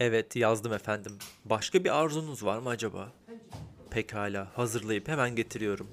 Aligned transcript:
Evet 0.00 0.36
yazdım 0.36 0.72
efendim. 0.72 1.18
Başka 1.44 1.84
bir 1.84 2.00
arzunuz 2.00 2.44
var 2.44 2.58
mı 2.58 2.68
acaba? 2.68 3.12
Pekala 3.90 4.58
hazırlayıp 4.58 5.08
hemen 5.08 5.36
getiriyorum. 5.36 5.90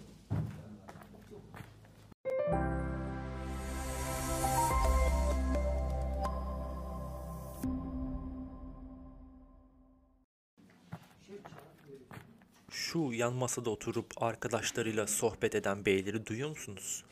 Şu 12.71 12.99
yan 13.13 13.33
masada 13.33 13.69
oturup 13.69 14.23
arkadaşlarıyla 14.23 15.07
sohbet 15.07 15.55
eden 15.55 15.85
beyleri 15.85 16.25
duyuyor 16.25 16.49
musunuz? 16.49 17.03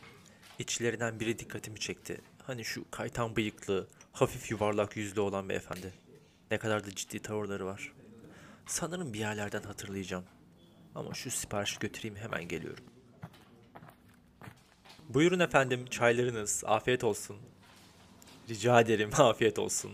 İçlerinden 0.59 1.20
biri 1.20 1.39
dikkatimi 1.39 1.80
çekti. 1.80 2.21
Hani 2.43 2.66
şu 2.66 2.86
kaytan 2.91 3.36
bıyıklı, 3.36 3.88
hafif 4.12 4.52
yuvarlak 4.52 4.98
yüzlü 4.98 5.21
olan 5.21 5.50
beyefendi. 5.50 6.04
Ne 6.52 6.57
kadar 6.57 6.86
da 6.86 6.96
ciddi 6.96 7.20
tavırları 7.20 7.66
var. 7.66 7.93
Sanırım 8.66 9.13
bir 9.13 9.20
yerlerden 9.20 9.63
hatırlayacağım. 9.63 10.26
Ama 10.95 11.13
şu 11.13 11.31
siparişi 11.31 11.80
götüreyim 11.80 12.16
hemen 12.16 12.48
geliyorum. 12.48 12.84
Buyurun 15.09 15.39
efendim 15.39 15.86
çaylarınız. 15.86 16.63
Afiyet 16.66 17.03
olsun. 17.03 17.38
Rica 18.50 18.81
ederim 18.81 19.09
afiyet 19.17 19.59
olsun. 19.59 19.91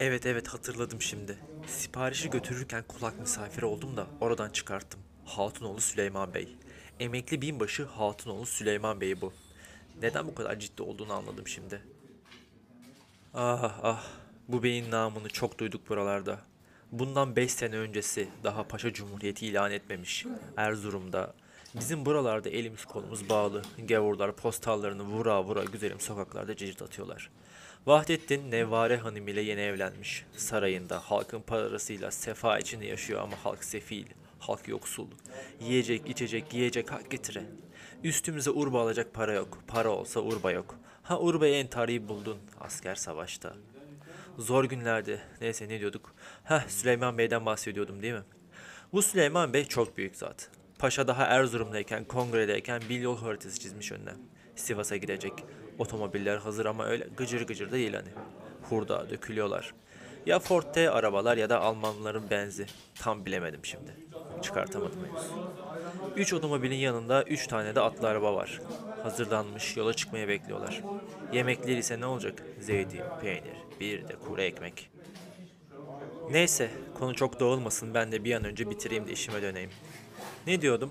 Evet 0.00 0.26
evet 0.26 0.48
hatırladım 0.48 1.02
şimdi. 1.02 1.38
Siparişi 1.66 2.30
götürürken 2.30 2.84
kulak 2.88 3.20
misafiri 3.20 3.66
oldum 3.66 3.96
da 3.96 4.06
oradan 4.20 4.50
çıkarttım. 4.50 5.00
Hatunoğlu 5.24 5.80
Süleyman 5.80 6.34
Bey. 6.34 6.56
Emekli 7.00 7.42
binbaşı 7.42 7.84
Hatunoğlu 7.84 8.46
Süleyman 8.46 9.00
Bey 9.00 9.20
bu. 9.20 9.32
Neden 10.02 10.26
bu 10.26 10.34
kadar 10.34 10.58
ciddi 10.58 10.82
olduğunu 10.82 11.12
anladım 11.12 11.48
şimdi. 11.48 11.82
Ah 13.40 13.78
ah 13.82 14.04
bu 14.48 14.62
beyin 14.62 14.90
namını 14.90 15.28
çok 15.28 15.58
duyduk 15.58 15.88
buralarda. 15.88 16.38
Bundan 16.92 17.36
5 17.36 17.52
sene 17.52 17.76
öncesi 17.76 18.28
daha 18.44 18.68
Paşa 18.68 18.92
Cumhuriyeti 18.92 19.46
ilan 19.46 19.70
etmemiş. 19.70 20.26
Erzurum'da 20.56 21.34
bizim 21.74 22.06
buralarda 22.06 22.48
elimiz 22.48 22.84
kolumuz 22.84 23.28
bağlı. 23.28 23.62
Gavurlar 23.88 24.36
postallarını 24.36 25.02
vura 25.02 25.44
vura 25.44 25.64
güzelim 25.64 26.00
sokaklarda 26.00 26.56
cicirt 26.56 26.82
atıyorlar. 26.82 27.30
Vahdettin 27.86 28.50
Nevare 28.50 28.96
Hanım 28.96 29.28
ile 29.28 29.40
yeni 29.40 29.60
evlenmiş. 29.60 30.24
Sarayında 30.36 31.00
halkın 31.00 31.40
parasıyla 31.40 32.10
sefa 32.10 32.58
içinde 32.58 32.86
yaşıyor 32.86 33.20
ama 33.22 33.36
halk 33.44 33.64
sefil, 33.64 34.06
halk 34.38 34.68
yoksul. 34.68 35.06
Yiyecek, 35.60 36.10
içecek, 36.10 36.50
giyecek 36.50 36.92
hak 36.92 37.10
getire. 37.10 37.42
Üstümüze 38.04 38.50
urba 38.50 38.82
alacak 38.82 39.14
para 39.14 39.32
yok. 39.32 39.58
Para 39.66 39.88
olsa 39.88 40.20
urba 40.20 40.52
yok. 40.52 40.78
Ha 41.08 41.20
urbayı 41.20 41.54
en 41.54 41.66
tarihi 41.66 42.08
buldun. 42.08 42.38
Asker 42.60 42.94
savaşta. 42.94 43.54
Zor 44.38 44.64
günlerdi. 44.64 45.20
Neyse 45.40 45.68
ne 45.68 45.80
diyorduk? 45.80 46.14
Heh 46.44 46.68
Süleyman 46.68 47.18
Bey'den 47.18 47.46
bahsediyordum 47.46 48.02
değil 48.02 48.14
mi? 48.14 48.22
Bu 48.92 49.02
Süleyman 49.02 49.52
Bey 49.52 49.64
çok 49.64 49.96
büyük 49.96 50.16
zat. 50.16 50.50
Paşa 50.78 51.08
daha 51.08 51.24
Erzurum'dayken, 51.24 52.04
kongredeyken 52.04 52.82
bir 52.88 53.00
yol 53.00 53.18
haritası 53.18 53.60
çizmiş 53.60 53.92
önüne. 53.92 54.12
Sivas'a 54.56 54.96
gidecek. 54.96 55.32
Otomobiller 55.78 56.36
hazır 56.36 56.66
ama 56.66 56.86
öyle 56.86 57.08
gıcır 57.16 57.46
gıcır 57.46 57.72
değil 57.72 57.94
hani. 57.94 58.08
Hurda 58.62 59.10
dökülüyorlar. 59.10 59.74
Ya 60.26 60.38
Ford 60.38 60.74
T 60.74 60.90
arabalar 60.90 61.36
ya 61.36 61.50
da 61.50 61.60
Almanların 61.60 62.30
benzi. 62.30 62.66
Tam 62.94 63.26
bilemedim 63.26 63.64
şimdi. 63.64 63.96
Çıkartamadım 64.42 64.98
henüz. 65.04 65.26
Üç 66.16 66.32
otomobilin 66.32 66.76
yanında 66.76 67.22
üç 67.22 67.46
tane 67.46 67.74
de 67.74 67.80
atlı 67.80 68.08
araba 68.08 68.34
var. 68.34 68.60
Hazırlanmış 69.02 69.76
yola 69.76 69.94
çıkmaya 69.94 70.28
bekliyorlar. 70.28 70.82
Yemekleri 71.32 71.78
ise 71.78 72.00
ne 72.00 72.06
olacak? 72.06 72.42
Zeytin, 72.60 73.02
peynir, 73.22 73.56
bir 73.80 74.08
de 74.08 74.16
kuru 74.28 74.42
ekmek. 74.42 74.90
Neyse 76.30 76.70
konu 76.98 77.14
çok 77.14 77.40
dağılmasın 77.40 77.94
ben 77.94 78.12
de 78.12 78.24
bir 78.24 78.34
an 78.34 78.44
önce 78.44 78.70
bitireyim 78.70 79.06
de 79.06 79.12
işime 79.12 79.42
döneyim. 79.42 79.70
Ne 80.46 80.60
diyordum? 80.60 80.90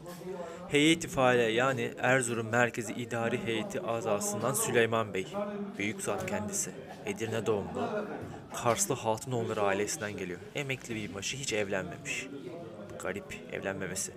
Heyeti 0.70 1.08
Fale 1.08 1.44
yani 1.44 1.92
Erzurum 1.98 2.48
Merkezi 2.48 2.94
İdari 2.94 3.46
Heyeti 3.46 3.82
azasından 3.82 4.54
Süleyman 4.54 5.14
Bey. 5.14 5.28
Büyük 5.78 6.02
zat 6.02 6.26
kendisi. 6.26 6.72
Edirne 7.06 7.46
doğumlu. 7.46 8.08
Karslı 8.56 8.96
Hatınoğulları 8.96 9.62
ailesinden 9.62 10.17
geliyor. 10.17 10.40
Emekli 10.56 10.96
bir 10.96 11.14
başı 11.14 11.38
hiç 11.38 11.54
evlenmemiş. 11.54 12.28
Garip 13.00 13.36
evlenmemesi. 13.52 14.12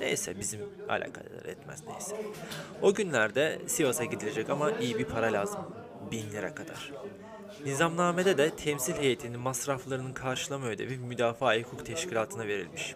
Neyse 0.00 0.38
bizim 0.38 0.60
alakadar 0.88 1.44
etmez 1.44 1.82
neyse. 1.88 2.16
O 2.82 2.94
günlerde 2.94 3.60
Sivas'a 3.66 4.04
gidilecek 4.04 4.50
ama 4.50 4.70
iyi 4.70 4.98
bir 4.98 5.04
para 5.04 5.32
lazım. 5.32 5.60
Bin 6.10 6.30
lira 6.30 6.54
kadar. 6.54 6.92
Nizamnamede 7.64 8.38
de 8.38 8.50
temsil 8.50 8.94
heyetinin 8.94 9.40
masraflarının 9.40 10.12
karşılama 10.12 10.66
ödevi 10.66 10.98
Müdafaa-i 10.98 11.62
Hukuk 11.62 11.86
Teşkilatı'na 11.86 12.46
verilmiş. 12.46 12.94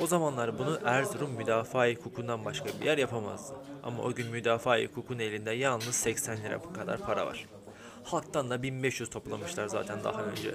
O 0.00 0.06
zamanlar 0.06 0.58
bunu 0.58 0.78
Erzurum 0.84 1.30
Müdafaa-i 1.30 1.96
Hukuk'undan 1.96 2.44
başka 2.44 2.68
bir 2.80 2.86
yer 2.86 2.98
yapamazdı. 2.98 3.54
Ama 3.82 4.02
o 4.02 4.12
gün 4.12 4.26
Müdafaa-i 4.30 4.86
Hukuk'un 4.86 5.18
elinde 5.18 5.50
yalnız 5.50 5.94
80 5.94 6.36
lira 6.36 6.62
kadar 6.72 6.98
para 6.98 7.26
var. 7.26 7.46
Halktan 8.04 8.50
da 8.50 8.62
1500 8.62 9.10
toplamışlar 9.10 9.68
zaten 9.68 10.04
daha 10.04 10.22
önce. 10.24 10.54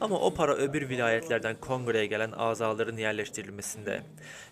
Ama 0.00 0.20
o 0.20 0.34
para 0.34 0.54
öbür 0.54 0.88
vilayetlerden 0.88 1.56
kongreye 1.60 2.06
gelen 2.06 2.32
azaların 2.32 2.96
yerleştirilmesinde, 2.96 4.02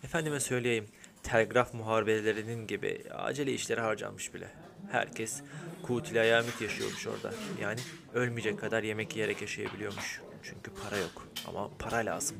efendime 0.04 0.40
söyleyeyim, 0.40 0.86
telgraf 1.22 1.74
muharebelerinin 1.74 2.66
gibi 2.66 3.02
acele 3.14 3.52
işlere 3.52 3.80
harcanmış 3.80 4.34
bile. 4.34 4.48
Herkes 4.90 5.42
kutil 5.82 6.20
ayamit 6.20 6.60
yaşıyormuş 6.60 7.06
orada. 7.06 7.34
Yani 7.60 7.80
ölmeyecek 8.14 8.60
kadar 8.60 8.82
yemek 8.82 9.16
yiyerek 9.16 9.42
yaşayabiliyormuş. 9.42 10.20
Çünkü 10.42 10.70
para 10.82 10.96
yok 10.96 11.28
ama 11.48 11.70
para 11.78 11.96
lazım. 11.96 12.36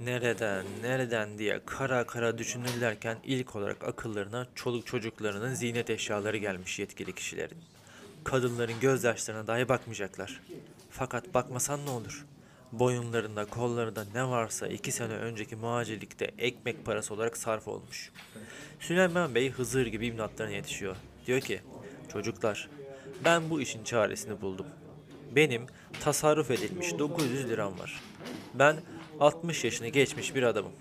Nereden, 0.00 0.64
nereden 0.82 1.38
diye 1.38 1.60
kara 1.66 2.06
kara 2.06 2.38
düşünürlerken 2.38 3.18
ilk 3.24 3.56
olarak 3.56 3.84
akıllarına 3.84 4.46
çoluk 4.54 4.86
çocuklarının 4.86 5.54
ziynet 5.54 5.90
eşyaları 5.90 6.36
gelmiş 6.36 6.78
yetkili 6.78 7.14
kişilerin. 7.14 7.58
Kadınların 8.26 8.80
gözyaşlarına 8.80 9.46
dahi 9.46 9.68
bakmayacaklar. 9.68 10.40
Fakat 10.90 11.34
bakmasan 11.34 11.86
ne 11.86 11.90
olur? 11.90 12.26
Boyunlarında, 12.72 13.44
kollarında 13.44 14.04
ne 14.14 14.28
varsa 14.28 14.66
iki 14.66 14.92
sene 14.92 15.12
önceki 15.12 15.56
muhacirlikte 15.56 16.30
ekmek 16.38 16.84
parası 16.84 17.14
olarak 17.14 17.36
sarf 17.36 17.68
olmuş. 17.68 18.12
Süleyman 18.80 19.34
Bey 19.34 19.50
Hızır 19.50 19.86
gibi 19.86 20.06
imdatlarına 20.06 20.52
yetişiyor. 20.52 20.96
Diyor 21.26 21.40
ki, 21.40 21.60
çocuklar 22.12 22.68
ben 23.24 23.50
bu 23.50 23.60
işin 23.60 23.84
çaresini 23.84 24.40
buldum. 24.40 24.66
Benim 25.36 25.66
tasarruf 26.00 26.50
edilmiş 26.50 26.98
900 26.98 27.48
liram 27.48 27.78
var. 27.78 28.00
Ben 28.54 28.76
60 29.20 29.64
yaşını 29.64 29.88
geçmiş 29.88 30.34
bir 30.34 30.42
adamım. 30.42 30.72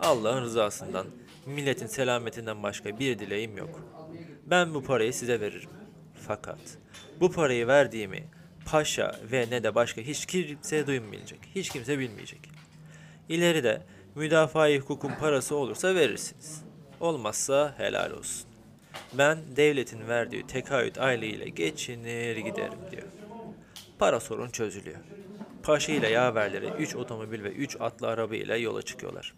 Allah'ın 0.00 0.42
rızasından, 0.42 1.06
milletin 1.46 1.86
selametinden 1.86 2.62
başka 2.62 2.98
bir 2.98 3.18
dileğim 3.18 3.56
yok. 3.56 3.80
Ben 4.46 4.74
bu 4.74 4.84
parayı 4.84 5.12
size 5.12 5.40
veririm. 5.40 5.79
Fakat 6.26 6.58
bu 7.20 7.32
parayı 7.32 7.66
verdiğimi 7.66 8.24
paşa 8.66 9.20
ve 9.32 9.46
ne 9.50 9.62
de 9.62 9.74
başka 9.74 10.00
hiç 10.00 10.26
kimse 10.26 10.86
duymayacak. 10.86 11.38
Hiç 11.54 11.68
kimse 11.68 11.98
bilmeyecek. 11.98 12.40
İleride 13.28 13.82
müdafaa-i 14.14 14.78
hukukun 14.78 15.12
parası 15.20 15.56
olursa 15.56 15.94
verirsiniz. 15.94 16.62
Olmazsa 17.00 17.74
helal 17.76 18.10
olsun. 18.10 18.50
Ben 19.12 19.38
devletin 19.56 20.08
verdiği 20.08 20.46
tekaüt 20.46 20.98
aylığıyla 20.98 21.46
geçinir 21.46 22.36
giderim 22.36 22.78
diyor. 22.90 23.08
Para 23.98 24.20
sorun 24.20 24.50
çözülüyor. 24.50 24.98
Paşa 25.62 25.92
ile 25.92 26.08
yaverleri 26.08 26.68
3 26.78 26.96
otomobil 26.96 27.42
ve 27.42 27.52
3 27.52 27.76
atlı 27.80 28.08
araba 28.08 28.36
ile 28.36 28.58
yola 28.58 28.82
çıkıyorlar. 28.82 29.34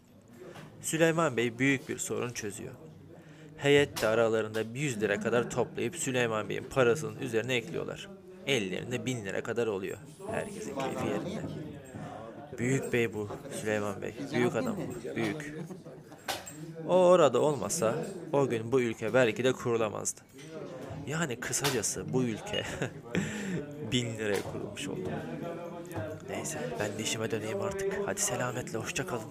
Süleyman 0.80 1.36
Bey 1.36 1.58
büyük 1.58 1.88
bir 1.88 1.98
sorun 1.98 2.32
çözüyor. 2.32 2.72
Heyet 3.62 4.04
aralarında 4.04 4.60
100 4.74 5.00
lira 5.00 5.20
kadar 5.20 5.50
toplayıp 5.50 5.96
Süleyman 5.96 6.48
Bey'in 6.48 6.64
parasının 6.64 7.20
üzerine 7.20 7.54
ekliyorlar. 7.54 8.08
Ellerinde 8.46 9.06
1000 9.06 9.24
lira 9.24 9.42
kadar 9.42 9.66
oluyor. 9.66 9.98
Herkesin 10.30 10.74
keyfi 10.74 11.06
yerinde. 11.06 11.42
Büyük 12.58 12.92
bey 12.92 13.14
bu 13.14 13.28
Süleyman 13.60 14.02
Bey. 14.02 14.14
Büyük 14.32 14.56
adam 14.56 14.76
bu. 14.76 15.16
Büyük. 15.16 15.54
O 16.88 16.94
orada 16.94 17.40
olmasa 17.40 17.94
o 18.32 18.48
gün 18.48 18.72
bu 18.72 18.80
ülke 18.80 19.14
belki 19.14 19.44
de 19.44 19.52
kurulamazdı. 19.52 20.20
Yani 21.06 21.40
kısacası 21.40 22.12
bu 22.12 22.22
ülke 22.22 22.64
bin 23.92 24.18
liraya 24.18 24.42
kurulmuş 24.42 24.88
oldu. 24.88 25.10
Neyse 26.30 26.58
ben 26.80 26.98
de 26.98 27.02
işime 27.02 27.30
döneyim 27.30 27.60
artık. 27.60 28.00
Hadi 28.06 28.20
selametle 28.20 28.78
hoşça 28.78 29.06
kalın. 29.06 29.28